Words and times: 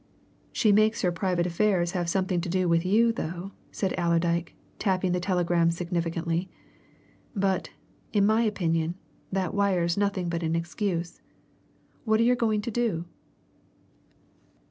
"She 0.51 0.71
makes 0.71 1.03
her 1.03 1.11
private 1.11 1.45
affairs 1.45 1.91
have 1.91 2.09
something 2.09 2.41
to 2.41 2.49
do 2.49 2.67
with 2.67 2.83
you 2.83 3.11
though," 3.11 3.51
said 3.71 3.93
Allerdyke, 3.99 4.55
tapping 4.79 5.11
the 5.11 5.19
telegram 5.19 5.69
significantly. 5.69 6.49
"But, 7.35 7.69
in 8.11 8.25
my 8.25 8.41
opinion, 8.41 8.95
that 9.31 9.53
wire's 9.53 9.97
nothing 9.97 10.27
but 10.27 10.41
an 10.41 10.55
excuse. 10.55 11.21
What're 12.03 12.19
you 12.21 12.33
going 12.33 12.61
to 12.63 12.71
do?" 12.71 13.05